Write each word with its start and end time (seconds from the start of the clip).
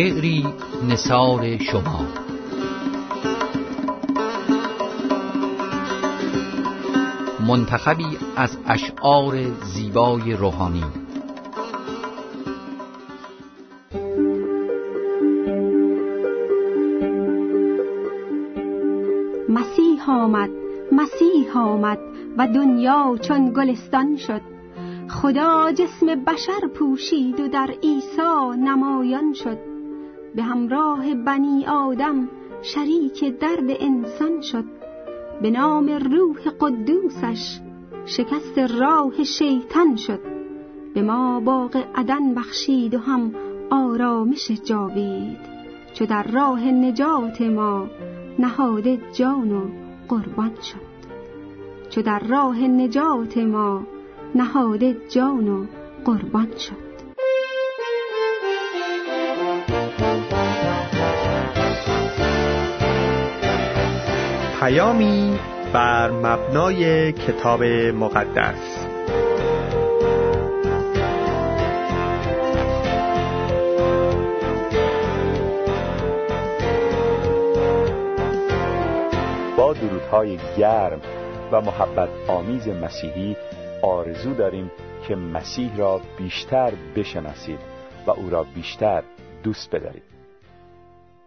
شعری 0.00 0.46
نثار 0.88 1.58
شما. 1.58 2.06
منتخبی 7.48 8.18
از 8.36 8.58
اشعار 8.66 9.38
زیبای 9.64 10.32
روحانی. 10.32 10.84
مسیح 19.48 20.10
آمد 20.10 20.50
مسیح 20.92 21.58
آمد 21.58 21.98
و 22.38 22.46
دنیا 22.46 23.18
چون 23.22 23.52
گلستان 23.52 24.16
شد. 24.16 24.40
خدا 25.08 25.72
جسم 25.72 26.24
بشر 26.24 26.68
پوشید 26.74 27.40
و 27.40 27.48
در 27.48 27.74
عیسی 27.82 28.56
نمایان 28.58 29.32
شد. 29.32 29.69
به 30.34 30.42
همراه 30.42 31.14
بنی 31.14 31.66
آدم 31.66 32.28
شریک 32.62 33.38
درد 33.38 33.70
انسان 33.80 34.40
شد. 34.40 34.64
به 35.42 35.50
نام 35.50 35.88
روح 35.88 36.38
قدوسش 36.60 37.60
شکست 38.04 38.58
راه 38.58 39.24
شیطان 39.24 39.96
شد. 39.96 40.20
به 40.94 41.02
ما 41.02 41.40
باغ 41.40 41.84
عدن 41.94 42.34
بخشید 42.34 42.94
و 42.94 42.98
هم 42.98 43.34
آرامش 43.70 44.50
جاوید. 44.50 45.38
چو 45.94 46.06
در 46.06 46.22
راه 46.22 46.64
نجات 46.64 47.42
ما 47.42 47.86
نهاده 48.38 48.98
جان 49.12 49.52
و 49.52 49.60
قربان 50.08 50.54
شد. 50.62 50.90
چو 51.90 52.02
در 52.02 52.18
راه 52.18 52.60
نجات 52.62 53.38
ما 53.38 53.82
نهاده 54.34 54.96
جان 55.08 55.48
و 55.48 55.66
قربان 56.04 56.56
شد. 56.56 56.89
پیامی 64.70 65.38
بر 65.72 66.10
مبنای 66.10 67.12
کتاب 67.12 67.62
مقدس. 67.64 68.86
با 79.56 79.72
درودهای 79.72 80.38
گرم 80.58 81.00
و 81.52 81.60
محبت 81.60 82.08
آمیز 82.28 82.68
مسیحی 82.68 83.36
آرزو 83.82 84.34
داریم 84.34 84.70
که 85.08 85.16
مسیح 85.16 85.76
را 85.76 86.00
بیشتر 86.18 86.72
بشناسید 86.96 87.60
و 88.06 88.10
او 88.10 88.30
را 88.30 88.46
بیشتر 88.54 89.02
دوست 89.42 89.74
بدارید. 89.74 90.02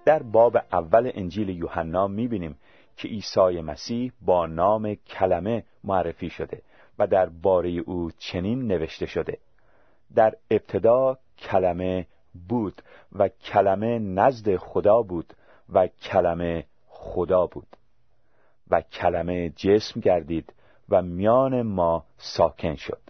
در 0.06 0.24
باب 0.24 0.58
اول 0.74 1.12
انجیل 1.14 1.50
یوحنا 1.50 2.08
می‌بینیم 2.08 2.56
که 2.98 3.08
عیسی 3.08 3.62
مسیح 3.62 4.12
با 4.22 4.46
نام 4.46 4.96
کلمه 4.96 5.64
معرفی 5.84 6.30
شده 6.30 6.62
و 7.00 7.08
در 7.08 7.30
باره 7.30 7.70
او 7.70 8.12
چنین 8.20 8.68
نوشته 8.68 9.06
شده. 9.06 9.38
در 10.16 10.36
ابتدا 10.52 11.18
کلمه 11.38 12.08
بود 12.50 12.82
و 13.12 13.28
کلمه 13.28 14.00
نزد 14.00 14.56
خدا 14.56 15.02
بود 15.02 15.34
و 15.74 15.88
کلمه 15.88 16.66
خدا 16.88 17.46
بود. 17.48 17.68
و 18.70 18.82
کلمه 18.82 19.50
جسم 19.50 20.00
گردید 20.00 20.54
و 20.90 21.02
میان 21.02 21.62
ما 21.62 22.06
ساکن 22.18 22.76
شد. 22.76 23.02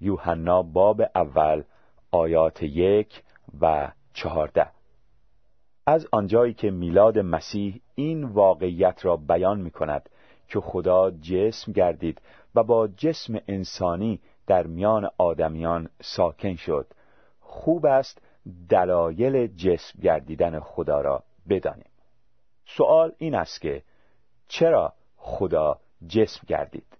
یوحنا 0.00 0.62
باب 0.62 1.02
اول 1.14 1.62
آیات 2.10 2.62
یک 2.62 3.22
و 3.60 3.92
چهارده. 4.14 4.75
از 5.86 6.06
آنجایی 6.12 6.54
که 6.54 6.70
میلاد 6.70 7.18
مسیح 7.18 7.80
این 7.94 8.24
واقعیت 8.24 9.04
را 9.04 9.16
بیان 9.16 9.60
می 9.60 9.70
کند 9.70 10.08
که 10.48 10.60
خدا 10.60 11.10
جسم 11.10 11.72
گردید 11.72 12.20
و 12.54 12.62
با 12.62 12.88
جسم 12.88 13.40
انسانی 13.48 14.20
در 14.46 14.66
میان 14.66 15.10
آدمیان 15.18 15.88
ساکن 16.02 16.54
شد 16.54 16.86
خوب 17.40 17.86
است 17.86 18.22
دلایل 18.68 19.46
جسم 19.46 20.00
گردیدن 20.02 20.60
خدا 20.60 21.00
را 21.00 21.22
بدانیم. 21.48 21.90
سوال 22.66 23.12
این 23.18 23.34
است 23.34 23.60
که 23.60 23.82
چرا 24.48 24.92
خدا 25.16 25.78
جسم 26.08 26.40
گردید؟ 26.46 26.95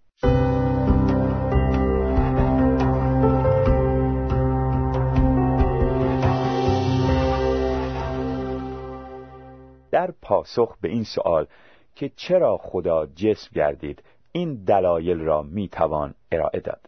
در 10.06 10.14
پاسخ 10.22 10.76
به 10.80 10.88
این 10.88 11.04
سوال 11.04 11.46
که 11.94 12.08
چرا 12.08 12.56
خدا 12.56 13.06
جسم 13.06 13.50
گردید 13.54 14.02
این 14.32 14.64
دلایل 14.64 15.20
را 15.20 15.42
می 15.42 15.68
توان 15.68 16.14
ارائه 16.32 16.60
داد. 16.60 16.80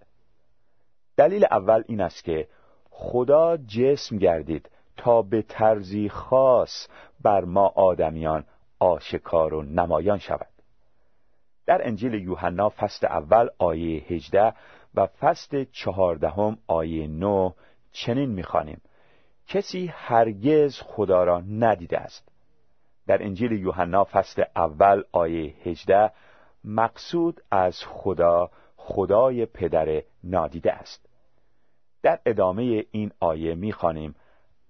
دلیل 1.16 1.44
اول 1.50 1.82
این 1.86 2.00
است 2.00 2.24
که 2.24 2.48
خدا 2.90 3.56
جسم 3.56 4.18
گردید 4.18 4.70
تا 4.96 5.22
به 5.22 5.42
طرزی 5.42 6.08
خاص 6.08 6.88
بر 7.22 7.44
ما 7.44 7.66
آدمیان 7.66 8.44
آشکار 8.78 9.54
و 9.54 9.62
نمایان 9.62 10.18
شود. 10.18 10.48
در 11.66 11.86
انجیل 11.86 12.14
یوحنا 12.14 12.68
فصل 12.68 13.06
اول 13.06 13.48
آیه 13.58 14.02
18 14.02 14.54
و 14.94 15.06
فصل 15.06 15.64
چهاردهم 15.72 16.58
آیه 16.66 17.06
9 17.06 17.54
چنین 17.92 18.30
می‌خوانیم. 18.30 18.80
کسی 19.46 19.86
هرگز 19.86 20.80
خدا 20.80 21.24
را 21.24 21.40
ندیده 21.40 21.98
است. 21.98 22.37
در 23.08 23.22
انجیل 23.22 23.52
یوحنا 23.52 24.04
فصل 24.04 24.44
اول 24.56 25.02
آیه 25.12 25.54
18 25.64 26.12
مقصود 26.64 27.40
از 27.50 27.84
خدا 27.84 28.50
خدای 28.76 29.46
پدر 29.46 30.02
نادیده 30.24 30.72
است. 30.72 31.08
در 32.02 32.20
ادامه 32.26 32.84
این 32.90 33.12
آیه 33.20 33.54
می‌خوانیم 33.54 34.14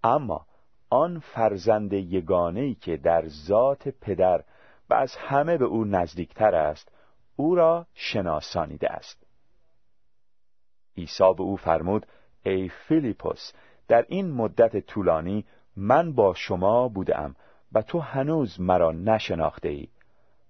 اما 0.05 0.46
آن 0.90 1.19
فرزند 1.19 1.93
یگانه 1.93 2.75
که 2.75 2.96
در 2.96 3.29
ذات 3.29 3.88
پدر 3.88 4.44
و 4.90 4.94
از 4.94 5.17
همه 5.17 5.56
به 5.56 5.64
او 5.64 5.85
نزدیکتر 5.85 6.55
است 6.55 6.93
او 7.37 7.55
را 7.55 7.87
شناسانیده 7.94 8.93
است. 8.93 9.26
عیسی 10.96 11.35
به 11.37 11.43
او 11.43 11.56
فرمود 11.56 12.06
ای 12.43 12.69
فیلیپوس 12.69 13.52
در 13.88 14.05
این 14.08 14.31
مدت 14.31 14.87
طولانی 14.87 15.44
من 15.76 16.12
با 16.12 16.35
شما 16.35 16.88
بودم 16.88 17.37
و 17.73 17.82
تو 17.82 17.99
هنوز 17.99 18.61
مرا 18.61 18.93
نشناخته 18.93 19.69
ای 19.69 19.88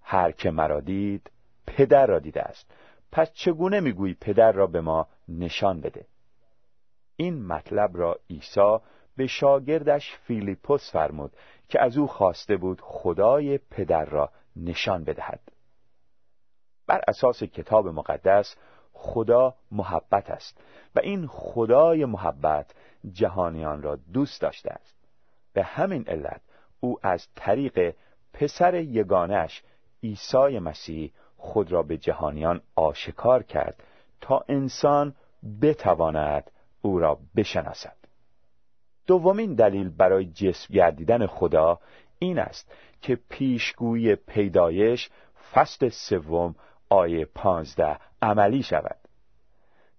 هر 0.02 0.32
که 0.32 0.50
مرا 0.50 0.80
دید 0.80 1.30
پدر 1.66 2.06
را 2.06 2.18
دیده 2.18 2.42
است. 2.42 2.70
پس 3.12 3.32
چگونه 3.32 3.80
می‌گویی 3.80 4.14
پدر 4.14 4.52
را 4.52 4.66
به 4.66 4.80
ما 4.80 5.08
نشان 5.28 5.80
بده؟ 5.80 6.06
این 7.16 7.46
مطلب 7.46 7.96
را 7.96 8.18
عیسی 8.30 8.78
به 9.16 9.26
شاگردش 9.26 10.16
فیلیپوس 10.16 10.92
فرمود 10.92 11.36
که 11.68 11.82
از 11.82 11.96
او 11.96 12.06
خواسته 12.06 12.56
بود 12.56 12.80
خدای 12.80 13.58
پدر 13.58 14.04
را 14.04 14.30
نشان 14.56 15.04
بدهد. 15.04 15.40
بر 16.86 17.00
اساس 17.08 17.42
کتاب 17.42 17.88
مقدس 17.88 18.56
خدا 18.92 19.54
محبت 19.70 20.30
است 20.30 20.60
و 20.94 21.00
این 21.00 21.26
خدای 21.26 22.04
محبت 22.04 22.74
جهانیان 23.12 23.82
را 23.82 23.96
دوست 24.12 24.40
داشته 24.40 24.70
است. 24.70 24.94
به 25.52 25.62
همین 25.62 26.04
علت 26.08 26.40
او 26.80 26.98
از 27.02 27.28
طریق 27.34 27.94
پسر 28.32 28.74
یگانش 28.74 29.62
عیسی 30.02 30.58
مسیح 30.58 31.12
خود 31.36 31.72
را 31.72 31.82
به 31.82 31.96
جهانیان 31.96 32.60
آشکار 32.76 33.42
کرد 33.42 33.82
تا 34.20 34.44
انسان 34.48 35.14
بتواند 35.62 36.50
او 36.82 36.98
را 36.98 37.18
بشناسد. 37.36 37.96
دومین 39.06 39.54
دلیل 39.54 39.88
برای 39.88 40.24
جسم 40.24 40.74
گردیدن 40.74 41.26
خدا 41.26 41.80
این 42.18 42.38
است 42.38 42.72
که 43.02 43.18
پیشگویی 43.28 44.14
پیدایش 44.14 45.10
فصل 45.52 45.88
سوم 45.88 46.54
آیه 46.88 47.24
پانزده 47.24 47.98
عملی 48.22 48.62
شود. 48.62 48.98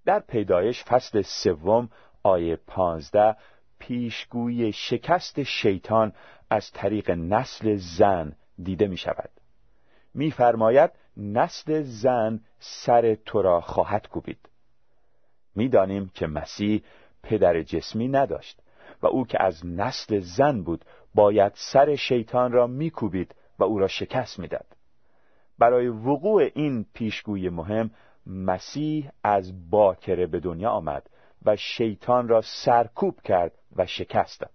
در 0.05 0.19
پیدایش 0.19 0.83
فصل 0.83 1.21
سوم 1.21 1.89
آیه 2.23 2.55
پانزده 2.55 3.35
پیشگویی 3.79 4.71
شکست 4.71 5.43
شیطان 5.43 6.13
از 6.49 6.71
طریق 6.71 7.11
نسل 7.11 7.75
زن 7.75 8.35
دیده 8.63 8.87
می 8.87 8.97
شود 8.97 9.29
میفرماید 10.13 10.91
نسل 11.17 11.81
زن 11.81 12.39
سر 12.59 13.15
تو 13.15 13.41
را 13.41 13.61
خواهد 13.61 14.07
کوبید. 14.07 14.49
می‌دانیم 15.55 16.11
که 16.13 16.27
مسیح 16.27 16.83
پدر 17.23 17.61
جسمی 17.61 18.07
نداشت 18.07 18.61
و 19.01 19.07
او 19.07 19.25
که 19.25 19.43
از 19.43 19.65
نسل 19.65 20.19
زن 20.19 20.61
بود 20.61 20.85
باید 21.15 21.51
سر 21.55 21.95
شیطان 21.95 22.51
را 22.51 22.67
میکوبید 22.67 23.35
و 23.59 23.63
او 23.63 23.79
را 23.79 23.87
شکست 23.87 24.39
می‌داد. 24.39 24.65
برای 25.59 25.87
وقوع 25.87 26.49
این 26.55 26.85
پیشگوی 26.93 27.49
مهم 27.49 27.91
مسیح 28.25 29.11
از 29.23 29.69
باکره 29.69 30.27
به 30.27 30.39
دنیا 30.39 30.69
آمد 30.69 31.09
و 31.45 31.55
شیطان 31.55 32.27
را 32.27 32.41
سرکوب 32.41 33.21
کرد 33.21 33.58
و 33.75 33.86
شکست 33.86 34.42
داد 34.42 34.51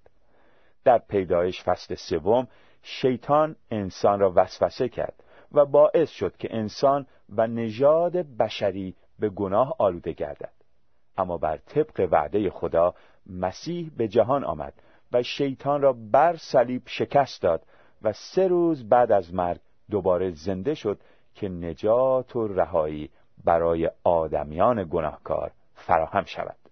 در 0.85 0.99
پیدایش 0.99 1.63
فصل 1.63 1.95
سوم 1.95 2.49
شیطان 2.83 3.57
انسان 3.71 4.21
را 4.21 4.33
وسوسه 4.37 4.89
کرد 4.89 5.25
و 5.53 5.65
باعث 5.65 6.11
شد 6.11 6.37
که 6.37 6.49
انسان 6.57 7.07
و 7.29 7.47
نژاد 7.47 8.17
بشری 8.17 8.95
به 9.19 9.29
گناه 9.29 9.75
آلوده 9.79 10.13
گردد. 10.13 10.53
اما 11.17 11.39
بر 11.39 11.57
طبق 11.57 12.09
وعده 12.13 12.51
خدا 12.51 12.95
مسیح 13.27 13.91
به 13.97 14.09
جهان 14.09 14.45
آمد 14.45 14.75
و 15.13 15.23
شیطان 15.23 15.83
را 15.83 15.93
بر 15.93 16.37
صلیب 16.37 16.83
شکست 16.87 17.43
داد 17.43 17.63
و 18.03 18.13
سه 18.13 18.49
روز 18.49 18.89
بعد 18.89 19.13
از 19.13 19.35
مرگ 19.35 19.61
دوباره 19.91 20.31
زنده 20.31 20.75
شد 20.75 21.01
که 21.35 21.49
نجات 21.49 22.37
و 22.37 22.49
رهایی 22.49 23.11
برای 23.45 23.91
آدمیان 24.05 24.89
گناهکار 24.91 25.53
فراهم 25.75 26.25
شود. 26.25 26.64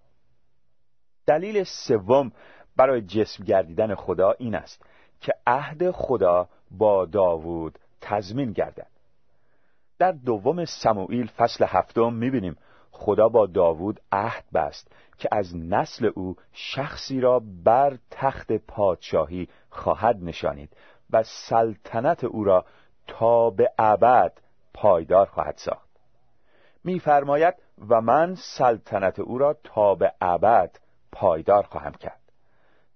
دلیل 1.25 1.63
سوم 1.63 2.31
برای 2.75 3.01
جسم 3.01 3.43
گردیدن 3.43 3.95
خدا 3.95 4.31
این 4.31 4.55
است 4.55 4.85
که 5.21 5.33
عهد 5.47 5.91
خدا 5.91 6.49
با 6.71 7.05
داوود 7.05 7.79
تضمین 8.01 8.51
گردد. 8.51 8.87
در 9.99 10.11
دوم 10.11 10.65
سموئیل 10.65 11.27
فصل 11.27 11.65
هفتم 11.67 12.13
می‌بینیم 12.13 12.57
خدا 12.91 13.29
با 13.29 13.45
داوود 13.45 13.99
عهد 14.11 14.43
بست 14.53 14.91
که 15.17 15.29
از 15.31 15.55
نسل 15.55 16.11
او 16.15 16.35
شخصی 16.53 17.21
را 17.21 17.41
بر 17.63 17.97
تخت 18.11 18.51
پادشاهی 18.51 19.47
خواهد 19.69 20.17
نشانید 20.21 20.77
و 21.11 21.23
سلطنت 21.23 22.23
او 22.23 22.43
را 22.43 22.65
تا 23.07 23.49
به 23.49 23.71
ابد 23.79 24.33
پایدار 24.73 25.25
خواهد 25.25 25.57
ساخت. 25.57 25.89
میفرماید 26.83 27.55
و 27.89 28.01
من 28.01 28.35
سلطنت 28.35 29.19
او 29.19 29.37
را 29.37 29.55
تا 29.63 29.95
به 29.95 30.13
ابد 30.21 30.79
پایدار 31.13 31.63
خواهم 31.63 31.91
کرد. 31.91 32.19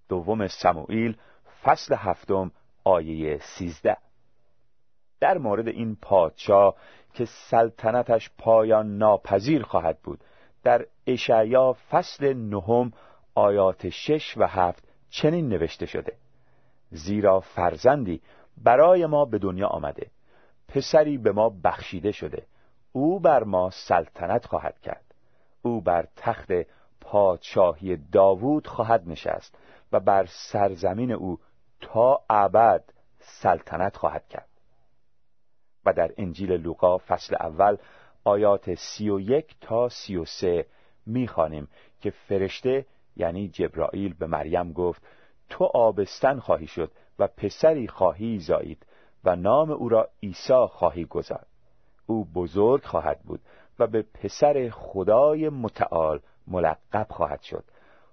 دوم 0.10 0.48
سموئیل 0.48 1.18
فصل 1.64 1.96
هفتم 1.96 2.52
آیه 2.84 3.38
سیزده. 3.38 3.98
در 5.20 5.38
مورد 5.38 5.68
این 5.68 5.98
پادشاه 6.02 6.76
که 7.14 7.26
سلطنتش 7.26 8.30
پایان 8.38 8.98
ناپذیر 8.98 9.64
خواهد 9.64 10.00
بود 10.00 10.20
در 10.64 10.86
اشعیا 11.08 11.76
فصل 11.90 12.34
نهم 12.34 12.92
آیات 13.36 13.90
شش 13.90 14.38
و 14.38 14.48
هفت 14.48 14.88
چنین 15.10 15.50
نوشته 15.50 15.86
شده. 15.86 16.14
زیرا 16.90 17.40
فرزندی 17.40 18.22
برای 18.58 19.06
ما 19.06 19.26
به 19.26 19.38
دنیا 19.38 19.68
آمده. 19.68 20.08
پسری 20.68 21.18
به 21.18 21.32
ما 21.32 21.50
بخشیده 21.64 22.12
شده. 22.12 22.46
او 22.92 23.20
بر 23.20 23.44
ما 23.44 23.70
سلطنت 23.70 24.46
خواهد 24.46 24.80
کرد. 24.80 25.06
او 25.62 25.82
بر 25.82 26.08
تخت 26.16 26.52
پادشاهی 27.10 27.98
داوود 28.12 28.68
خواهد 28.68 29.04
نشست 29.10 29.58
و 29.92 30.00
بر 30.00 30.26
سرزمین 30.26 31.12
او 31.12 31.40
تا 31.82 32.22
ابد 32.30 32.84
سلطنت 33.20 33.98
خواهد 33.98 34.28
کرد. 34.28 34.48
و 35.86 35.94
در 35.94 36.12
انجیل 36.18 36.52
لوقا 36.52 36.98
فصل 36.98 37.36
اول 37.40 37.78
آیات 38.24 38.74
سی 38.74 39.10
و 39.10 39.20
یک 39.20 39.56
تا 39.62 39.90
سی 39.90 40.18
و 40.18 40.26
سه 40.26 40.66
می‌خوانیم 41.06 41.68
که 42.02 42.10
فرشته 42.10 42.86
یعنی 43.16 43.48
جبرائیل 43.48 44.14
به 44.14 44.28
مریم 44.28 44.74
گفت 44.74 45.02
تو 45.50 45.64
آبستن 45.64 46.40
خواهی 46.40 46.68
شد 46.68 46.92
و 47.20 47.28
پسری 47.28 47.88
خواهی 47.88 48.40
زایید 48.40 48.86
و 49.24 49.36
نام 49.36 49.72
او 49.72 49.90
را 49.90 50.10
عیسی 50.24 50.66
خواهی 50.70 51.06
گذارد 51.06 51.48
او 52.06 52.26
بزرگ 52.26 52.84
خواهد 52.84 53.20
بود 53.20 53.40
و 53.80 53.88
به 53.88 54.02
پسر 54.02 54.70
خدای 54.70 55.50
متعال 55.50 56.20
ملقب 56.48 57.08
خواهد 57.10 57.42
شد. 57.42 57.64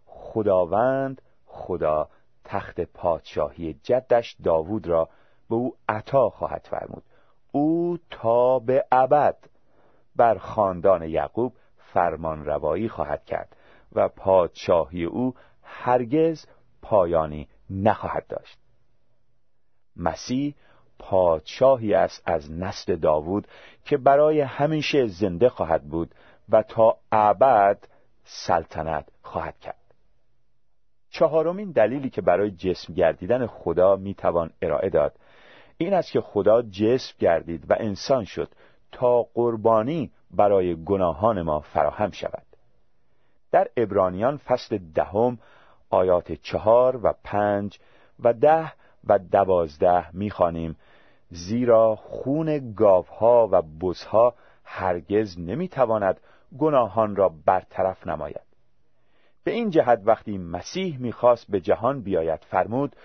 خداوند 0.07 1.23
خدا 1.47 2.09
تخت 2.45 2.81
پادشاهی 2.81 3.75
جدش 3.83 4.37
داوود 4.45 4.87
را 4.87 5.09
به 5.51 5.55
او 5.55 5.77
عطا 5.89 6.29
خواهد 6.29 6.67
فرمود. 6.71 7.03
او 7.53 7.99
تا 8.11 8.59
به 8.59 8.85
ابد 8.93 9.37
بر 10.17 10.39
خاندان 10.39 11.03
یعقوب 11.03 11.53
فرمان 11.77 12.45
روایی 12.45 12.89
خواهد 12.89 13.25
کرد 13.25 13.57
و 13.93 14.09
پادشاهی 14.09 15.05
او 15.05 15.35
هرگز 15.63 16.47
پایانی 16.83 17.49
نخواهد 17.71 18.27
داشت. 18.27 18.59
مسیح 19.97 20.55
پادشاهی 20.99 21.95
است 21.95 22.23
از 22.27 22.51
نسل 22.51 22.97
داوود 22.97 23.49
که 23.85 23.97
برای 23.97 24.41
همیشه 24.41 25.07
زنده 25.07 25.49
خواهد 25.49 25.85
بود 25.85 26.15
و 26.49 26.63
تا 26.63 26.97
ابد 27.13 27.79
سلطنت 28.25 29.09
خواهد 29.23 29.59
کرد. 29.59 29.77
چهارمین 31.11 31.71
دلیلی 31.71 32.11
که 32.11 32.23
برای 32.23 32.51
جسم 32.51 32.95
گردیدن 32.95 33.47
خدا 33.47 33.97
می‌توان 33.97 34.51
ارائه 34.63 34.91
داد 34.91 35.17
این 35.77 35.95
است 35.95 36.13
که 36.13 36.21
خدا 36.21 36.63
جسم 36.63 37.15
گردید 37.19 37.71
و 37.71 37.77
انسان 37.79 38.25
شد 38.25 38.49
تا 38.93 39.23
قربانی 39.23 40.11
برای 40.31 40.85
گناهان 40.85 41.43
ما 41.43 41.61
فراهم 41.61 42.11
شود. 42.11 42.47
در 43.53 43.69
ابرانیان 43.77 44.37
فصل 44.37 44.79
دهم 44.95 45.39
آیات 45.91 46.33
چهار 46.33 47.01
و 47.07 47.15
پنج 47.25 47.79
و 48.21 48.33
ده 48.33 48.73
و 49.09 49.19
دوازده 49.19 50.17
می‌خوانیم 50.17 50.77
زیرا 51.31 51.97
خون 51.97 52.75
گاوها 52.75 53.49
و 53.53 53.63
بزها 53.63 54.35
هرگز 54.65 55.39
نمی‌تواند 55.39 56.21
گناهان 56.59 57.17
را 57.17 57.29
برطرف 57.47 58.07
نماید. 58.07 58.41
به 59.45 59.51
این 59.51 59.71
جهت 59.71 60.01
وقتی 60.05 60.39
مسیح 60.39 60.99
می‌خواست 60.99 61.51
به 61.51 61.61
جهان 61.61 62.03
بیاید 62.03 62.41
فرمود 62.41 62.97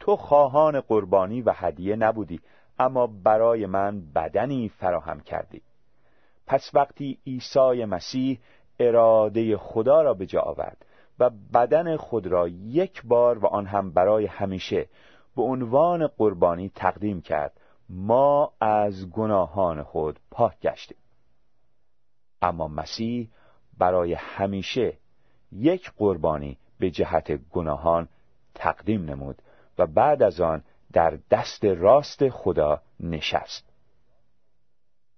تو 0.00 0.16
خواهان 0.16 0.80
قربانی 0.80 1.42
و 1.42 1.52
هدیه 1.54 1.96
نبودی 1.96 2.40
اما 2.78 3.06
برای 3.06 3.66
من 3.66 4.02
بدنی 4.14 4.68
فراهم 4.68 5.20
کردی. 5.20 5.62
پس 6.46 6.70
وقتی 6.74 7.18
عیسی 7.26 7.84
مسیح 7.84 8.38
اراده 8.80 9.56
خدا 9.56 10.02
را 10.02 10.14
به 10.14 10.26
جا 10.26 10.40
آورد 10.40 10.86
و 11.18 11.30
بدن 11.54 11.96
خود 11.96 12.26
را 12.26 12.48
یک 12.48 13.02
بار 13.04 13.38
و 13.38 13.46
آن 13.46 13.66
هم 13.66 13.90
برای 13.90 14.26
همیشه 14.26 14.88
به 15.36 15.42
عنوان 15.42 16.06
قربانی 16.06 16.68
تقدیم 16.74 17.20
کرد 17.20 17.60
ما 17.88 18.52
از 18.60 19.10
گناهان 19.10 19.82
خود 19.82 20.18
پاک 20.30 20.60
گشتیم. 20.60 20.98
اما 22.42 22.68
مسیح 22.68 23.28
برای 23.78 24.14
همیشه 24.14 24.96
یک 25.52 25.92
قربانی 25.96 26.58
به 26.78 26.90
جهت 26.90 27.32
گناهان 27.32 28.08
تقدیم 28.54 29.04
نمود 29.04 29.42
و 29.78 29.86
بعد 29.86 30.22
از 30.22 30.40
آن 30.40 30.62
در 30.92 31.18
دست 31.30 31.64
راست 31.64 32.28
خدا 32.28 32.82
نشست. 33.00 33.68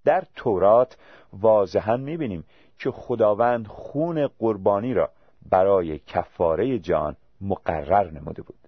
در 0.05 0.25
تورات 0.35 0.97
واضحا 1.33 1.97
می‌بینیم 1.97 2.45
که 2.79 2.91
خداوند 2.91 3.67
خون 3.67 4.27
قربانی 4.27 4.95
را 4.95 5.11
برای 5.51 5.99
کفاره 5.99 6.79
جان 6.79 7.17
مقرر 7.41 8.11
نموده 8.11 8.43
بود. 8.43 8.59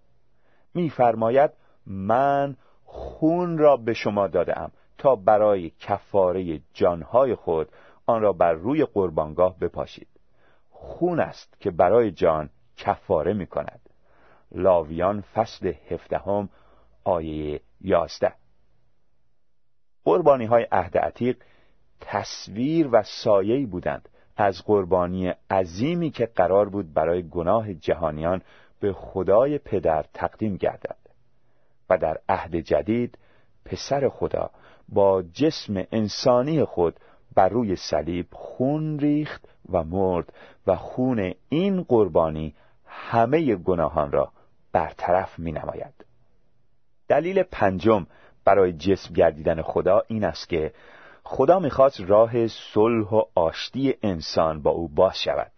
میفرماید 0.75 1.50
من 1.87 2.56
خون 2.85 3.59
را 3.59 3.76
به 3.76 3.94
شما 3.94 4.26
دادم 4.26 4.73
تا 4.99 5.16
برای 5.16 5.71
کفاره 5.71 6.61
جانهای 6.75 7.35
خود 7.35 7.68
آن 8.06 8.23
را 8.23 8.32
بر 8.32 8.52
روی 8.52 8.85
قربانگاه 8.85 9.59
بپاشید. 9.59 10.09
خون 10.71 11.21
است 11.21 11.61
که 11.61 11.71
برای 11.71 12.11
جان 12.11 12.50
کفاره 12.76 13.32
می 13.32 13.47
کند 13.47 13.80
لاویان 14.52 15.21
فصل 15.21 15.73
هفدهم 15.90 16.49
آیه 17.04 17.61
یازده. 17.80 18.32
قربانی 20.04 20.44
های 20.44 20.66
عهد 20.73 20.99
عتیق 20.99 21.37
تصویر 22.00 22.88
و 22.92 23.02
سایه 23.02 23.66
بودند 23.66 24.09
از 24.37 24.64
قربانی 24.64 25.35
عظیمی 25.50 26.11
که 26.11 26.26
قرار 26.26 26.68
بود 26.68 26.94
برای 26.94 27.28
گناه 27.28 27.75
جهانیان 27.75 28.42
به 28.80 28.92
خدای 28.92 29.59
پدر 29.59 30.04
تقدیم 30.14 30.56
گردد 30.56 30.97
و 31.90 31.99
در 31.99 32.18
عهد 32.28 32.56
جدید 32.56 33.18
پسر 33.64 34.09
خدا 34.09 34.50
با 34.88 35.23
جسم 35.23 35.85
انسانی 35.92 36.64
خود 36.64 37.00
بر 37.35 37.49
روی 37.49 37.77
صلیب 37.77 38.27
خون 38.33 38.99
ریخت 38.99 39.49
و 39.73 39.85
مرد 39.85 40.33
و 40.67 40.77
خون 40.77 41.35
این 41.49 41.83
قربانی 41.83 42.55
همه 42.87 43.55
گناهان 43.55 44.12
را 44.12 44.33
برطرف 44.73 45.39
می 45.39 45.53
نماید. 45.53 46.05
دلیل 47.09 47.43
پنجم 47.43 48.07
برای 48.45 48.73
جسم 48.73 49.15
گردیدن 49.15 49.62
خدا 49.62 50.03
این 50.09 50.25
است 50.25 50.49
که 50.49 50.73
خدا 51.25 51.59
می‌خواست 51.59 52.01
راه 52.01 52.49
صلح 52.49 53.09
و 53.09 53.23
آشتی 53.35 53.95
انسان 54.03 54.62
با 54.62 54.71
او 54.71 54.89
باز 54.89 55.19
شود 55.19 55.53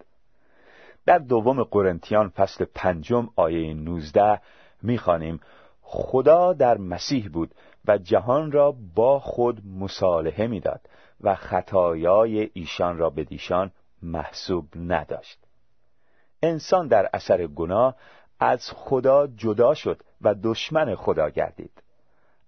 در 1.07 1.19
دوم 1.19 1.63
قرنتیان 1.63 2.29
فصل 2.29 2.65
پنجم 2.75 3.29
آیه 3.37 3.75
19 3.75 4.41
می‌خوانیم 4.83 5.41
خدا 5.83 6.53
در 6.53 6.79
مسیح 6.79 7.29
بود 7.29 7.55
و 7.85 7.99
جهان 7.99 8.53
را 8.53 8.75
با 8.95 9.21
خود 9.21 9.63
مصالحه 9.79 10.47
می‌داد 10.47 10.81
و 11.21 11.35
خطایای 11.35 12.51
ایشان 12.53 12.99
را 12.99 13.11
به 13.11 13.25
دیشان 13.25 13.71
محسوب 14.03 14.69
نداشت. 14.77 15.39
انسان 16.43 16.89
در 16.89 17.11
اثر 17.13 17.47
گناه 17.47 17.97
از 18.41 18.71
خدا 18.75 19.27
جدا 19.27 19.75
شد 19.75 20.03
و 20.21 20.35
دشمن 20.43 20.95
خدا 20.95 21.31
گردید. 21.31 21.83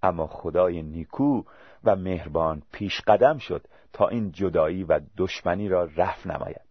اما 0.03 0.27
خدای 0.27 0.83
نیکو 0.83 1.43
و 1.85 1.97
مهربان 1.97 2.63
پیش 2.73 3.01
قدم 3.01 3.39
شد 3.39 3.67
تا 3.93 4.09
این 4.09 4.33
جدایی 4.33 4.85
و 4.85 5.01
دشمنی 5.17 5.69
را 5.69 5.89
رفع 5.97 6.33
نماید. 6.33 6.67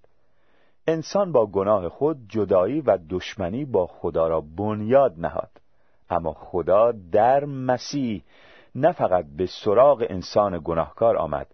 انسان 0.87 1.31
با 1.31 1.45
گناه 1.45 1.89
خود 1.89 2.17
جدایی 2.29 2.81
و 2.81 2.97
دشمنی 3.09 3.65
با 3.65 3.87
خدا 3.87 4.27
را 4.27 4.41
بنیاد 4.41 5.13
نهاد. 5.17 5.51
اما 6.09 6.33
خدا 6.33 6.91
در 6.91 7.45
مسیح 7.45 8.23
نه 8.75 8.91
فقط 8.91 9.25
به 9.37 9.45
سراغ 9.45 10.05
انسان 10.09 10.61
گناهکار 10.63 11.17
آمد 11.17 11.47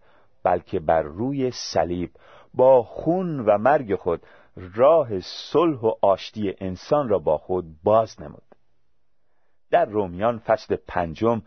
بلکه 0.44 0.80
بر 0.80 1.02
روی 1.02 1.52
صلیب 1.52 2.12
با 2.54 2.84
خون 2.84 3.40
و 3.40 3.58
مرگ 3.58 3.96
خود 3.96 4.22
راه 4.76 5.20
صلح 5.20 5.80
و 5.80 5.92
آشتی 6.02 6.56
انسان 6.60 7.10
را 7.10 7.20
با 7.20 7.38
خود 7.38 7.66
باز 7.84 8.22
نمود. 8.22 8.44
در 9.72 9.86
رومیان 9.86 10.40
فصل 10.40 10.76
پنجم 10.88 11.42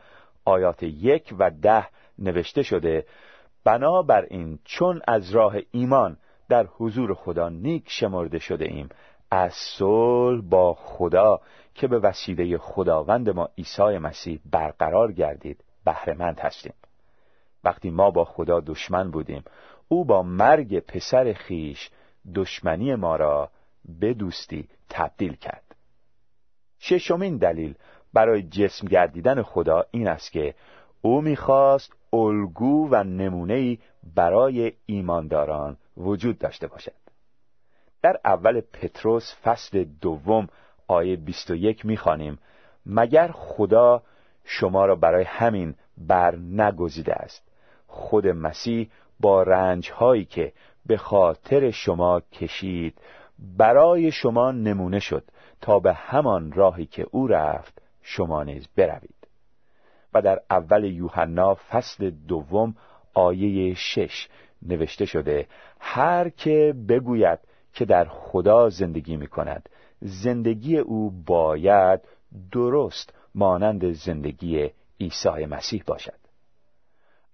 آیات 0.44 0.82
یک 0.82 1.34
و 1.38 1.50
ده 1.50 1.86
نوشته 2.18 2.62
شده 2.62 3.06
بنابراین 3.64 4.58
چون 4.64 5.00
از 5.08 5.30
راه 5.30 5.56
ایمان 5.70 6.16
در 6.48 6.66
حضور 6.66 7.14
خدا 7.14 7.48
نیک 7.48 7.84
شمرده 7.86 8.38
شده 8.38 8.64
ایم 8.64 8.88
از 9.30 9.52
صلح 9.52 10.40
با 10.40 10.74
خدا 10.74 11.40
که 11.74 11.86
به 11.86 11.98
وسیله 11.98 12.58
خداوند 12.58 13.30
ما 13.30 13.48
عیسی 13.58 13.98
مسیح 13.98 14.40
برقرار 14.50 15.12
گردید 15.12 15.64
بهرهمند 15.84 16.40
هستیم. 16.40 16.74
وقتی 17.64 17.90
ما 17.90 18.10
با 18.10 18.24
خدا 18.24 18.60
دشمن 18.60 19.10
بودیم 19.10 19.44
او 19.88 20.04
با 20.04 20.22
مرگ 20.22 20.78
پسر 20.78 21.32
خیش 21.32 21.90
دشمنی 22.34 22.94
ما 22.94 23.16
را 23.16 23.50
به 23.84 24.14
دوستی 24.14 24.68
تبدیل 24.90 25.34
کرد. 25.36 25.76
ششمین 26.80 27.36
دلیل 27.36 27.74
برای 28.12 28.42
جسم 28.42 28.86
گردیدن 28.86 29.42
خدا 29.42 29.84
این 29.90 30.08
است 30.08 30.32
که 30.32 30.54
او 31.02 31.20
می‌خواست 31.20 31.92
الگو 32.12 32.88
و 32.90 33.04
نمونه‌ای 33.04 33.78
برای 34.14 34.72
ایمانداران 34.86 35.76
وجود 35.96 36.38
داشته 36.38 36.66
باشد. 36.66 36.92
در 38.02 38.20
اول 38.24 38.60
پتروس 38.60 39.34
فصل 39.44 39.84
دوم 39.84 40.48
آیه 40.88 41.16
21 41.16 41.86
می‌خوانیم 41.86 42.38
مگر 42.86 43.30
خدا 43.32 44.02
شما 44.44 44.86
را 44.86 44.96
برای 44.96 45.24
همین 45.24 45.74
بر 45.98 46.36
نگزیده 46.36 47.14
است؟ 47.14 47.53
خود 47.86 48.26
مسیح 48.26 48.90
با 49.20 49.42
رنج 49.42 49.90
هایی 49.90 50.24
که 50.24 50.52
به 50.86 50.96
خاطر 50.96 51.70
شما 51.70 52.20
کشید 52.20 52.98
برای 53.38 54.12
شما 54.12 54.52
نمونه 54.52 54.98
شد 54.98 55.24
تا 55.60 55.78
به 55.78 55.94
همان 55.94 56.52
راهی 56.52 56.86
که 56.86 57.06
او 57.10 57.26
رفت 57.26 57.82
شما 58.02 58.42
نیز 58.42 58.68
بروید. 58.76 59.14
و 60.14 60.22
در 60.22 60.40
اول 60.50 60.84
یوحنا 60.84 61.54
فصل 61.54 62.10
دوم 62.10 62.74
آیه 63.14 63.74
شش 63.74 64.28
نوشته 64.62 65.04
شده 65.04 65.46
هر 65.80 66.28
که 66.28 66.74
بگوید 66.88 67.38
که 67.72 67.84
در 67.84 68.04
خدا 68.04 68.68
زندگی 68.68 69.16
می 69.16 69.26
کند 69.26 69.68
زندگی 70.00 70.78
او 70.78 71.10
باید 71.26 72.00
درست 72.52 73.14
مانند 73.34 73.92
زندگی 73.92 74.70
عیسی 75.00 75.46
مسیح 75.46 75.82
باشد. 75.86 76.23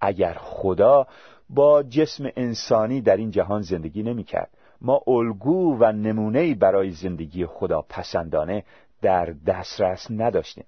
اگر 0.00 0.35
خدا 0.40 1.07
با 1.50 1.83
جسم 1.83 2.25
انسانی 2.37 3.00
در 3.00 3.16
این 3.16 3.30
جهان 3.30 3.62
زندگی 3.62 4.02
نمی 4.02 4.25
کرد 4.25 4.50
ما 4.80 5.00
الگو 5.07 5.76
و 5.80 5.92
نمونه 5.92 6.54
برای 6.54 6.90
زندگی 6.90 7.47
خدا 7.47 7.83
پسندانه 7.88 8.64
در 9.02 9.35
دسترس 9.47 10.07
نداشتیم. 10.11 10.64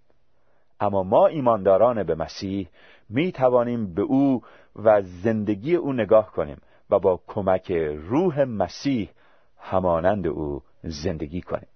اما 0.81 1.03
ما 1.03 1.27
ایمانداران 1.27 2.03
به 2.03 2.15
مسیح 2.15 2.69
می 3.09 3.33
توانیم 3.33 3.95
به 3.95 4.03
او 4.03 4.43
و 4.77 5.03
زندگی 5.03 5.75
او 5.75 5.93
نگاه 5.93 6.33
کنیم 6.33 6.57
و 6.91 6.99
با 6.99 7.21
کمک 7.27 7.73
روح 8.09 8.45
مسیح 8.45 9.11
همانند 9.59 10.27
او 10.27 10.63
زندگی 10.83 11.41
کنیم. 11.41 11.69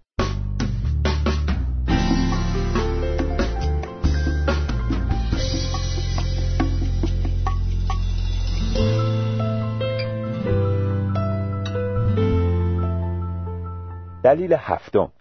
دلیل 14.27 14.53
هفتم 14.53 15.13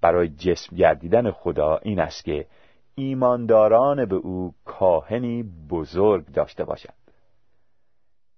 برای 0.00 0.28
جسم 0.28 0.76
گردیدن 0.76 1.30
خدا 1.30 1.76
این 1.76 2.00
است 2.00 2.24
که 2.24 2.46
ایمانداران 2.94 4.04
به 4.04 4.16
او 4.16 4.54
کاهنی 4.64 5.42
بزرگ 5.70 6.26
داشته 6.26 6.64
باشند. 6.64 6.94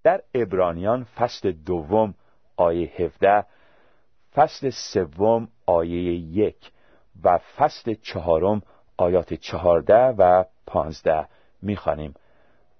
در 0.03 0.21
ابرانیان 0.33 1.03
فصل 1.03 1.51
دوم 1.51 2.13
آیه 2.57 2.93
17 2.97 3.45
فصل 4.33 4.69
سوم 4.69 5.47
آیه 5.65 6.13
یک 6.13 6.71
و 7.23 7.37
فصل 7.37 7.93
چهارم 7.93 8.61
آیات 8.97 9.33
چهارده 9.33 10.05
و 10.07 10.43
پانزده 10.67 11.27
می‌خوانیم. 11.61 12.13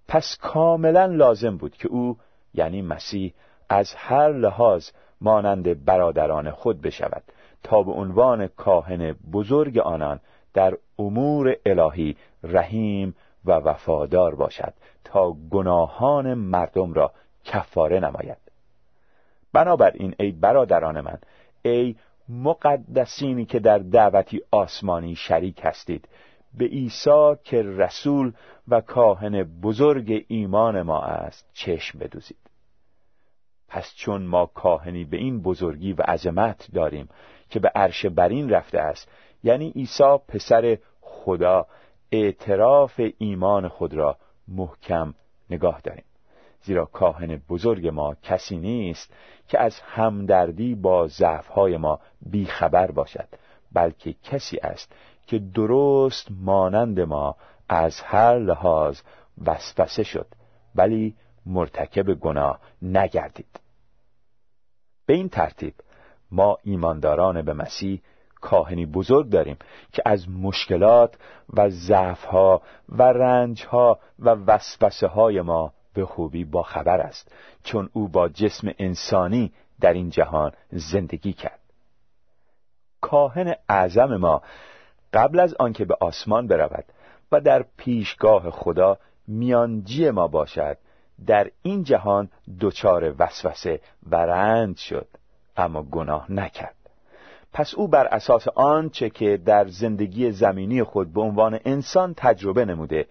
پس 0.07 0.37
کاملا 0.41 1.05
لازم 1.05 1.57
بود 1.57 1.77
که 1.77 1.87
او 1.87 2.17
یعنی 2.53 2.81
مسیح 2.81 3.33
از 3.69 3.93
هر 3.95 4.31
لحاظ 4.31 4.89
مانند 5.21 5.85
برادران 5.85 6.51
خود 6.51 6.81
بشود 6.81 7.23
تا 7.63 7.83
به 7.83 7.91
عنوان 7.91 8.47
کاهن 8.47 9.15
بزرگ 9.31 9.77
آنان 9.77 10.19
در 10.53 10.77
امور 10.99 11.55
الهی 11.65 12.15
رحیم 12.43 13.15
و 13.45 13.51
وفادار 13.51 14.35
باشد 14.35 14.73
تا 15.03 15.31
گناهان 15.51 16.33
مردم 16.33 16.93
را 16.93 17.11
کفاره 17.43 17.99
نماید. 17.99 18.37
بنابراین 19.53 20.15
ای 20.19 20.31
برادران 20.31 21.01
من 21.01 21.17
ای 21.61 21.95
مقدسینی 22.29 23.45
که 23.45 23.59
در 23.59 23.77
دعوتی 23.77 24.41
آسمانی 24.51 25.15
شریک 25.15 25.59
هستید 25.63 26.07
به 26.57 26.65
عیسی 26.65 27.35
که 27.43 27.61
رسول 27.61 28.33
و 28.67 28.81
کاهن 28.81 29.43
بزرگ 29.43 30.25
ایمان 30.27 30.81
ما 30.81 31.01
است 31.01 31.45
چشم 31.53 31.99
بدوزید. 31.99 32.37
پس 33.67 33.93
چون 33.95 34.25
ما 34.25 34.45
کاهنی 34.45 35.05
به 35.05 35.17
این 35.17 35.41
بزرگی 35.41 35.93
و 35.93 36.01
عظمت 36.01 36.67
داریم 36.73 37.09
که 37.49 37.59
به 37.59 37.71
عرش 37.75 38.05
برین 38.05 38.49
رفته 38.49 38.79
است 38.79 39.11
یعنی 39.43 39.69
عیسی 39.69 40.17
پسر 40.27 40.77
خدا 41.01 41.67
اعتراف 42.11 43.01
ایمان 43.17 43.67
خود 43.67 43.93
را 43.93 44.17
محکم 44.47 45.13
نگاه 45.49 45.81
داریم. 45.81 46.03
زیرا 46.61 46.85
کاهن 46.85 47.41
بزرگ 47.49 47.87
ما 47.87 48.15
کسی 48.23 48.57
نیست 48.57 49.13
که 49.47 49.59
از 49.59 49.79
همدردی 49.79 50.75
با 50.75 51.07
ضعفهای 51.07 51.77
ما 51.77 51.99
بیخبر 52.21 52.91
باشد 52.91 53.27
بلکه 53.73 54.15
کسی 54.23 54.57
است 54.57 54.95
که 55.27 55.39
درست 55.39 56.27
مانند 56.29 56.99
ما 56.99 57.35
از 57.69 58.01
هر 58.01 58.39
لحاظ 58.39 59.01
وسوسه 59.45 60.03
شد 60.03 60.27
ولی 60.75 61.15
مرتکب 61.45 62.13
گناه 62.13 62.59
نگردید. 62.81 63.59
به 65.05 65.13
این 65.13 65.29
ترتیب 65.29 65.73
ما 66.31 66.57
ایمانداران 66.63 67.41
به 67.41 67.53
مسیح 67.53 68.01
کاهنی 68.41 68.85
بزرگ 68.85 69.29
داریم 69.29 69.57
که 69.91 70.01
از 70.05 70.29
مشکلات 70.29 71.15
و 71.53 71.69
ضعفها 71.69 72.61
و 72.89 73.03
رنجها 73.03 73.99
و 74.19 74.29
وسوسه 74.29 75.07
های 75.07 75.41
ما 75.41 75.73
به 75.93 76.05
خوبی 76.05 76.45
با 76.45 76.63
خبر 76.63 77.01
است 77.01 77.31
چون 77.63 77.89
او 77.93 78.07
با 78.07 78.29
جسم 78.29 78.71
انسانی 78.79 79.53
در 79.81 79.93
این 79.93 80.09
جهان 80.09 80.51
زندگی 80.71 81.33
کرد. 81.33 81.59
کاهن 83.01 83.55
اعظم 83.69 84.17
ما 84.17 84.41
قبل 85.13 85.39
از 85.39 85.53
آنکه 85.59 85.85
به 85.85 85.97
آسمان 85.99 86.47
برود 86.47 86.85
و 87.31 87.41
در 87.41 87.65
پیشگاه 87.77 88.49
خدا 88.49 88.97
میانجی 89.27 90.09
ما 90.09 90.27
باشد 90.27 90.77
در 91.27 91.51
این 91.61 91.83
جهان 91.83 92.29
دچار 92.59 93.15
وسوسه 93.19 93.79
و 94.09 94.15
رنج 94.15 94.77
شد 94.77 95.07
اما 95.57 95.83
گناه 95.83 96.31
نکرد. 96.31 96.75
پس 97.53 97.73
او 97.73 97.87
بر 97.87 98.05
اساس 98.05 98.47
آنچه 98.47 99.09
که 99.09 99.37
در 99.37 99.67
زندگی 99.67 100.31
زمینی 100.31 100.83
خود 100.83 101.13
به 101.13 101.21
عنوان 101.21 101.59
انسان 101.65 102.13
تجربه 102.17 102.65
نموده 102.65 103.07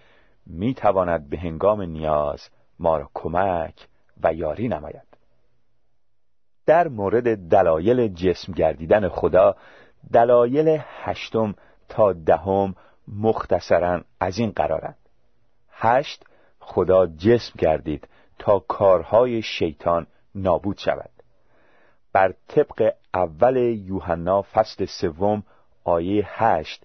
می‌تواند 0.46 1.28
به 1.28 1.38
هنگام 1.38 1.82
نیاز 1.82 2.48
ما 2.78 2.96
را 2.96 3.10
کمک 3.14 3.88
و 4.22 4.34
یاری 4.34 4.68
نماید. 4.68 5.14
در 6.66 6.88
مورد 6.88 7.48
دلایل 7.48 8.08
جسم 8.08 8.52
گردیدن 8.52 9.08
خدا 9.08 9.56
دلایل 10.12 10.78
هشتم 11.02 11.54
تا 11.88 12.12
دهم 12.12 12.74
مختصرا 13.08 14.00
از 14.20 14.38
این 14.38 14.50
قرارند. 14.50 14.98
هشت 15.70 16.24
خدا 16.66 17.06
جسم 17.06 17.52
گردید 17.58 18.08
تا 18.38 18.58
کارهای 18.58 19.42
شیطان 19.42 20.06
نابود 20.34 20.78
شود. 20.78 21.10
بر 22.12 22.34
طبق 22.48 22.92
اول 23.14 23.56
یوحنا 23.56 24.42
فصل 24.42 24.84
سوم 24.84 25.42
آیه 25.84 26.24
هشت 26.28 26.84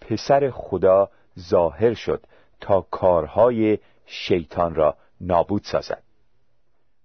پسر 0.00 0.50
خدا 0.50 1.10
ظاهر 1.38 1.94
شد 1.94 2.24
تا 2.60 2.80
کارهای 2.80 3.78
شیطان 4.06 4.74
را 4.74 4.96
نابود 5.20 5.62
سازد. 5.64 6.02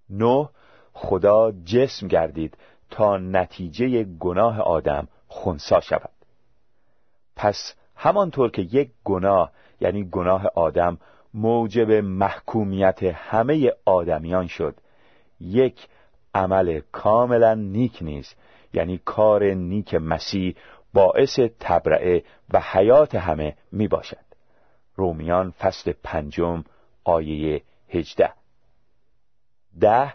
نه 0.10 0.50
خدا 0.94 1.52
جسم 1.52 2.08
گردید 2.08 2.58
تا 2.90 3.18
نتیجه 3.18 4.04
گناه 4.04 4.62
آدم 4.62 5.08
خونسا 5.28 5.80
شود. 5.80 6.10
پس 7.36 7.74
همانطور 7.96 8.52
که 8.52 8.62
یک 8.62 8.92
گناه 9.04 9.52
یعنی 9.82 10.10
گناه 10.10 10.48
آدم 10.56 10.98
موجب 11.34 11.92
محکومیت 11.92 13.04
همه 13.04 13.72
آدمیان 13.86 14.48
شد. 14.48 14.76
یک 15.40 15.88
عمل 16.36 16.82
کاملا 16.92 17.54
نیک 17.54 17.98
نیست. 18.02 18.36
یعنی 18.74 19.02
کار 19.06 19.44
نیک 19.44 19.96
مسیح 19.96 20.56
باعث 20.94 21.40
تبرعه 21.60 22.24
و 22.54 22.60
حیات 22.72 23.16
همه 23.16 23.56
می 23.72 23.88
باشد 23.88 24.26
رومیان 24.96 25.52
فصل 25.52 25.94
پنجم 26.04 26.64
آیه 27.04 27.62
هجده. 27.90 28.30
ده 29.80 30.14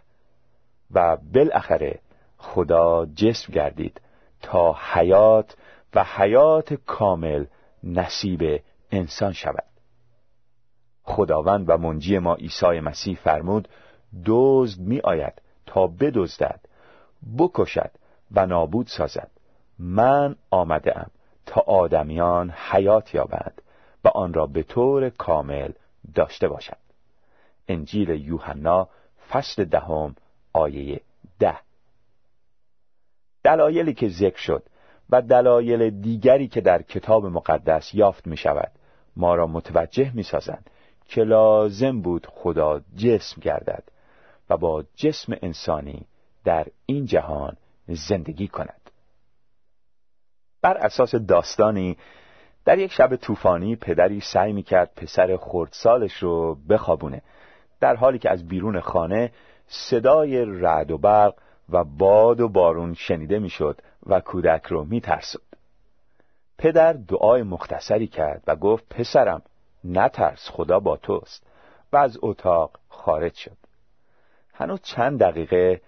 و 0.91 1.17
بالاخره 1.35 1.99
خدا 2.39 3.07
جسم 3.07 3.53
گردید 3.53 4.01
تا 4.43 4.77
حیات 4.93 5.57
و 5.95 6.05
حیات 6.05 6.75
کامل 6.75 7.45
نصیب 7.85 8.63
انسان 8.91 9.33
شود. 9.33 9.65
خداوند 11.09 11.65
و 11.69 11.77
منجی 11.77 12.19
ما 12.19 12.35
عیسی 12.35 12.81
مسیح 12.81 13.17
فرمود 13.17 13.69
دزد 14.27 14.81
می 14.81 15.01
آید 15.01 15.43
تا 15.67 15.87
بدزدد 15.87 16.61
بکشد 17.39 17.91
و 18.31 18.47
نابود 18.47 18.87
سازد. 18.87 19.31
من 19.79 20.37
آمده 20.51 20.99
ام 20.99 21.11
تا 21.47 21.61
آدمیان 21.61 22.51
حیات 22.51 23.15
یابند 23.15 23.63
و 24.05 24.09
آن 24.09 24.33
را 24.33 24.47
به 24.47 24.63
طور 24.63 25.11
کامل 25.11 25.73
داشته 26.15 26.49
باشند 26.49 26.79
انجیل 27.69 28.09
یوحنا 28.09 28.89
فصل 29.31 29.65
دهم 29.65 30.15
آیه 30.53 31.01
ده. 31.39 31.59
دلایلی 33.45 33.95
که 33.95 34.09
ذکر 34.09 34.39
شد 34.39 34.63
و 35.11 35.23
دلایل 35.23 35.91
دیگری 35.91 36.49
که 36.49 36.61
در 36.61 36.83
کتاب 36.83 37.27
مقدس 37.27 37.95
یافت 37.95 38.27
می 38.27 38.37
شود 38.37 38.73
ما 39.17 39.35
را 39.35 39.47
متوجه 39.47 40.11
می 40.15 40.23
سازند 40.23 40.71
که 41.09 41.23
لازم 41.23 42.01
بود 42.01 42.27
خدا 42.27 42.81
جسم 42.97 43.41
گردد 43.41 43.85
و 44.51 44.57
با 44.57 44.85
جسم 44.95 45.37
انسانی 45.43 46.07
در 46.45 46.67
این 46.87 47.07
جهان 47.07 47.57
زندگی 47.89 48.49
کند. 48.49 48.91
بر 50.63 50.77
اساس 50.77 51.15
داستانی 51.15 51.97
در 52.65 52.79
یک 52.79 52.93
شب 52.93 53.17
طوفانی 53.17 53.77
پدری 53.77 54.21
سعی 54.21 54.53
می‌کرد 54.53 54.95
پسر 54.97 55.37
خردسالش 55.37 56.13
رو 56.15 56.55
بخوابونه 56.69 57.23
در 57.81 57.97
حالی 57.97 58.19
که 58.19 58.31
از 58.31 58.49
بیرون 58.49 58.81
خانه 58.81 59.33
صدای 59.67 60.45
رعد 60.45 60.91
و 60.91 60.99
برق 60.99 61.35
و 61.69 61.85
باد 61.85 62.41
و 62.41 62.49
بارون 62.49 62.95
شنیده 62.95 63.39
می‌شد 63.39 63.81
و 64.07 64.21
کودک 64.21 64.67
رو 64.67 64.85
میترسد 64.85 65.41
پدر 66.59 66.93
دعای 66.93 67.43
مختصری 67.43 68.07
کرد 68.07 68.43
و 68.47 68.57
گفت 68.57 68.89
پسرم 68.89 69.43
نترس 69.85 70.49
خدا 70.51 70.81
با 70.81 70.97
توست. 70.97 71.47
و 71.93 71.97
از 71.97 72.19
اتاق 72.23 72.79
خارج 72.89 73.35
شد. 73.35 73.57
هنوز 74.55 74.81
چند 74.83 75.21
دقیقه 75.21 75.81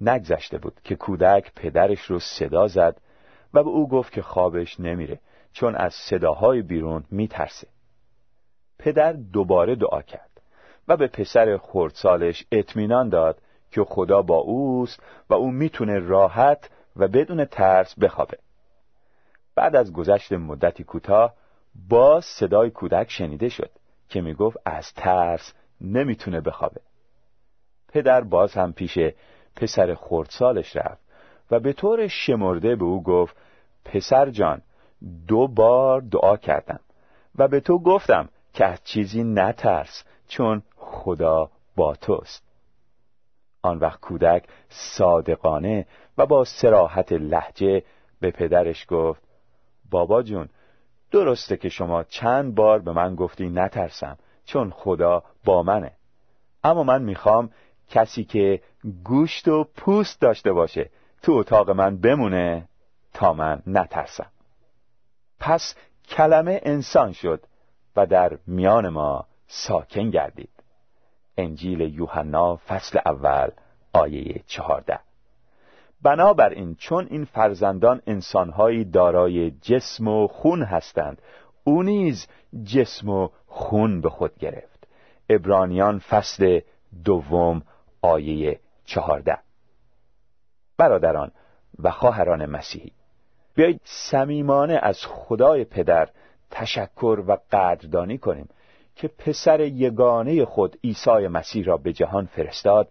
نگذشته 0.00 0.58
بود 0.58 0.80
که 0.84 0.96
کودک 0.96 1.52
پدرش 1.56 2.00
رو 2.00 2.18
صدا 2.18 2.68
زد 2.68 3.00
و 3.54 3.62
به 3.62 3.70
او 3.70 3.88
گفت 3.88 4.12
که 4.12 4.22
خوابش 4.22 4.80
نمیره 4.80 5.20
چون 5.52 5.74
از 5.74 5.94
صداهای 5.94 6.62
بیرون 6.62 7.04
میترسه. 7.10 7.66
پدر 8.78 9.12
دوباره 9.12 9.74
دعا 9.74 10.02
کرد 10.02 10.30
و 10.88 10.96
به 10.96 11.06
پسر 11.06 11.56
خردسالش 11.56 12.46
اطمینان 12.52 13.08
داد 13.08 13.38
که 13.70 13.84
خدا 13.84 14.22
با 14.22 14.36
اوست 14.36 15.02
و 15.30 15.34
او 15.34 15.50
می‌تونه 15.50 15.98
راحت 15.98 16.70
و 16.96 17.08
بدون 17.08 17.44
ترس 17.44 17.98
بخوابه. 17.98 18.38
بعد 19.54 19.76
از 19.76 19.92
گذشت 19.92 20.32
مدتی 20.32 20.84
کوتاه 20.84 21.34
باز 21.88 22.24
صدای 22.24 22.70
کودک 22.70 23.10
شنیده 23.10 23.48
شد 23.48 23.70
که 24.08 24.20
می‌گفت 24.20 24.56
از 24.64 24.92
ترس 24.92 25.52
نمی‌تونه 25.80 26.40
بخوابه. 26.40 26.80
پدر 27.88 28.20
باز 28.20 28.54
هم 28.54 28.72
پیش 28.72 28.98
پسر 29.56 29.94
خردسالش 29.94 30.76
رفت 30.76 31.04
و 31.50 31.60
به 31.60 31.72
طور 31.72 32.06
شمرده 32.08 32.76
به 32.76 32.84
او 32.84 33.02
گفت 33.02 33.36
پسر 33.84 34.30
جان 34.30 34.62
دو 35.28 35.48
بار 35.48 36.00
دعا 36.00 36.36
کردم 36.36 36.80
و 37.34 37.48
به 37.48 37.60
تو 37.60 37.78
گفتم 37.78 38.28
که 38.52 38.64
از 38.64 38.84
چیزی 38.84 39.24
نترس 39.24 40.04
چون 40.28 40.62
خدا 40.76 41.50
با 41.76 41.94
توست. 41.94 42.44
آن 43.62 43.78
وقت 43.78 44.00
کودک 44.00 44.44
صادقانه 44.68 45.86
و 46.18 46.26
با 46.26 46.44
سراحت 46.44 47.12
لحجه 47.12 47.82
به 48.20 48.30
پدرش 48.30 48.86
گفت 48.88 49.22
بابا 49.90 50.22
جون 50.22 50.48
درسته 51.10 51.56
که 51.56 51.68
شما 51.68 52.04
چند 52.04 52.54
بار 52.54 52.78
به 52.78 52.92
من 52.92 53.14
گفتی 53.14 53.48
نترسم 53.48 54.18
چون 54.44 54.70
خدا 54.70 55.22
با 55.44 55.62
منه. 55.62 55.92
اما 56.64 56.82
من 56.82 57.02
می‌خوام 57.02 57.50
کسی 57.88 58.24
که 58.24 58.60
گوشت 59.04 59.48
و 59.48 59.64
پوست 59.76 60.20
داشته 60.20 60.52
باشه 60.52 60.90
تو 61.22 61.32
اتاق 61.32 61.70
من 61.70 61.96
بمونه 61.96 62.68
تا 63.14 63.32
من 63.32 63.62
نترسم. 63.66 64.30
پس 65.40 65.74
کلمه 66.08 66.60
انسان 66.62 67.12
شد 67.12 67.42
و 67.96 68.06
در 68.06 68.38
میان 68.46 68.88
ما 68.88 69.26
ساکن 69.46 70.10
گردید. 70.10 70.50
انجیل 71.36 71.80
یوحنا 71.80 72.56
فصل 72.56 72.98
اول 73.06 73.50
آیه 73.92 74.42
چهارده. 74.46 74.98
بنابراین 76.04 76.74
چون 76.74 77.06
این 77.10 77.24
فرزندان 77.24 78.02
انسانهایی 78.06 78.84
دارای 78.84 79.50
جسم 79.50 80.08
و 80.08 80.26
خون 80.26 80.62
هستند 80.62 81.22
او 81.64 81.82
نیز 81.82 82.26
جسم 82.64 83.08
و 83.08 83.28
خون 83.46 84.00
به 84.00 84.10
خود 84.10 84.38
گرفت. 84.38 84.88
ابرانیان 85.28 85.98
فصل 85.98 86.60
دوم 87.04 87.62
آیه 88.02 88.60
چهارده. 88.84 89.38
برادران 90.78 91.30
و 91.78 91.90
خواهران 91.90 92.46
مسیحی 92.46 92.92
بیایید 93.54 93.80
صمیمانه 93.84 94.78
از 94.82 95.06
خدای 95.06 95.64
پدر 95.64 96.08
تشکر 96.50 97.24
و 97.26 97.38
قدردانی 97.52 98.18
کنیم 98.18 98.48
که 98.96 99.08
پسر 99.08 99.60
یگانه 99.60 100.44
خود 100.44 100.76
عیسی 100.84 101.28
مسیح 101.28 101.64
را 101.64 101.76
به 101.76 101.92
جهان 101.92 102.26
فرستاد 102.26 102.88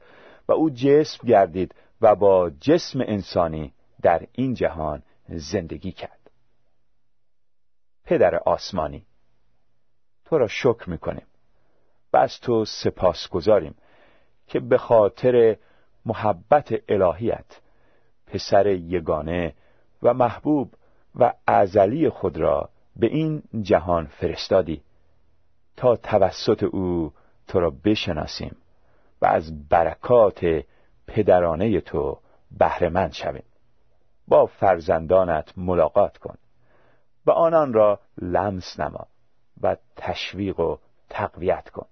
و 0.48 0.52
او 0.52 0.70
جسم 0.70 1.28
گردید 1.28 1.76
و 2.04 2.16
با 2.16 2.50
جسم 2.50 3.00
انسانی 3.02 3.74
در 4.02 4.28
این 4.32 4.54
جهان 4.54 5.04
زندگی 5.30 5.92
کرد. 5.92 6.32
پدر 8.06 8.36
آسمانی 8.36 9.06
تو 10.26 10.38
را 10.38 10.48
شکر 10.48 10.90
می‌کنیم 10.90 11.26
و 12.14 12.18
از 12.18 12.40
تو 12.40 12.66
سپاس 12.66 13.28
گذاریم 13.30 13.76
که 14.48 14.60
به 14.60 14.78
خاطر 14.78 15.58
محبت 16.06 16.74
الهیت 16.90 17.62
پسر 18.28 18.68
یگانه 18.68 19.54
و 20.04 20.14
محبوب 20.14 20.74
و 21.16 21.34
ازلی 21.48 22.10
خود 22.10 22.38
را 22.38 22.70
به 22.96 23.08
این 23.08 23.44
جهان 23.62 24.06
فرستادی 24.06 24.82
تا 25.78 25.96
توسط 25.96 26.64
او 26.64 27.14
تو 27.48 27.60
را 27.60 27.70
بشناسیم 27.70 28.56
و 29.22 29.26
از 29.26 29.70
برکات 29.70 30.64
پدرانه 31.08 31.82
تو 31.82 32.20
بهرهمند 32.52 33.12
شویم. 33.12 33.44
با 34.28 34.46
فرزندانت 34.46 35.54
ملاقات 35.58 36.18
کن 36.18 36.36
و 37.26 37.32
آنان 37.32 37.74
را 37.74 38.00
لمس 38.22 38.80
نما 38.80 39.08
و 39.62 39.78
تشویق 39.96 40.60
و 40.60 40.78
تقویت 41.10 41.70
کن. 41.70 41.86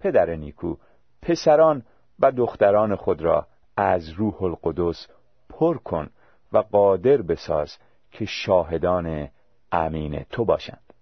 پدر 0.00 0.34
نیکو 0.34 0.76
پسران 1.22 1.82
و 2.18 2.32
دختران 2.32 2.96
خود 2.96 3.22
را 3.22 3.46
از 3.76 4.08
روح 4.08 4.42
القدس 4.42 5.08
پر 5.48 5.78
کن 5.78 6.10
و 6.52 6.58
قادر 6.58 7.22
بساز 7.22 7.78
که 8.10 8.24
شاهدان 8.24 9.28
امین 9.72 10.24
تو 10.30 10.44
باشند. 10.44 10.92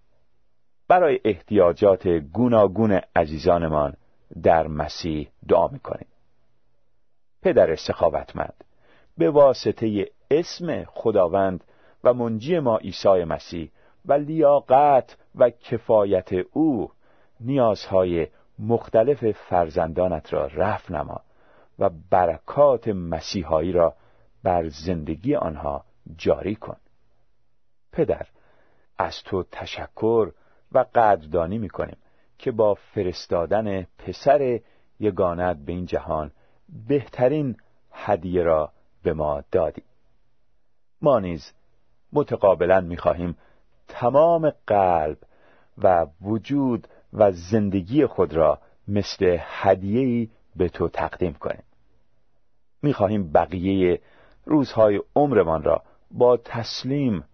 برای 0.88 1.20
احتیاجات 1.24 2.08
گوناگون 2.08 3.00
عزیزانمان 3.16 3.96
در 4.42 4.66
مسیح 4.66 5.30
دعا 5.48 5.68
می‌کنیم. 5.68 6.08
پدر 7.42 7.76
سخاوتمند. 7.76 8.64
به 9.18 9.30
واسطه 9.30 10.10
اسم 10.30 10.84
خداوند 10.84 11.64
و 12.04 12.14
منجی 12.14 12.58
ما 12.58 12.76
عیسی 12.76 13.24
مسیح 13.24 13.70
و 14.06 14.12
لیاقت 14.12 15.16
و 15.34 15.50
کفایت 15.50 16.32
او 16.52 16.90
نیازهای 17.40 18.28
مختلف 18.58 19.30
فرزندانت 19.30 20.32
را 20.32 20.46
رفع 20.46 20.94
نما 20.94 21.20
و 21.78 21.90
برکات 22.10 22.88
مسیحایی 22.88 23.72
را 23.72 23.94
بر 24.42 24.68
زندگی 24.68 25.34
آنها 25.34 25.84
جاری 26.16 26.54
کن. 26.54 26.76
پدر 27.92 28.26
از 28.98 29.22
تو 29.22 29.42
تشکر 29.42 30.32
و 30.72 30.84
قدردانی 30.94 31.58
می‌کنیم 31.58 31.96
که 32.38 32.50
با 32.50 32.74
فرستادن 32.74 33.82
پسر 33.82 34.60
یگانت 35.00 35.56
به 35.56 35.72
این 35.72 35.86
جهان 35.86 36.30
بهترین 36.88 37.56
هدیه 37.92 38.42
را 38.42 38.72
به 39.02 39.12
ما 39.12 39.42
دادی. 39.52 39.82
ما 41.02 41.20
نیز 41.20 41.52
متقابلا 42.12 42.80
می‌خواهیم 42.80 43.36
تمام 43.88 44.52
قلب 44.66 45.18
و 45.78 46.06
وجود 46.22 46.88
و 47.12 47.32
زندگی 47.32 48.06
خود 48.06 48.34
را 48.34 48.58
مثل 48.88 49.36
هدیه‌ای 49.40 50.28
به 50.56 50.68
تو 50.68 50.88
تقدیم 50.88 51.32
کنیم. 51.32 51.62
می‌خواهیم 52.82 53.32
بقیه 53.32 54.00
روزهای 54.44 55.00
عمرمان 55.16 55.62
را 55.62 55.82
با 56.10 56.36
تسلیم 56.36 57.24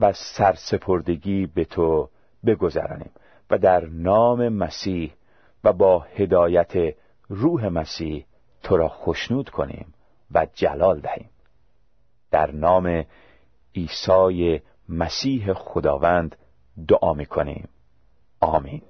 و 0.00 0.12
سرسپردگی 0.12 1.46
به 1.46 1.64
تو 1.64 2.08
بگذرانیم 2.46 3.10
و 3.50 3.58
در 3.58 3.86
نام 3.86 4.48
مسیح 4.48 5.12
و 5.64 5.72
با 5.72 5.98
هدایت 5.98 6.94
روح 7.28 7.68
مسیح 7.68 8.24
تو 8.70 8.76
را 8.76 8.88
خشنود 8.88 9.50
کنیم 9.50 9.94
و 10.30 10.46
جلال 10.54 11.00
دهیم. 11.00 11.30
در 12.30 12.50
نام 12.50 13.04
عیسی 13.74 14.60
مسیح 14.88 15.52
خداوند 15.52 16.36
دعا 16.88 17.14
می 17.14 17.26
کنیم 17.26 17.68
آمین. 18.40 18.82